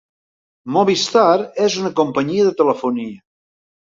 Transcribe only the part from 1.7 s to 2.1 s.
una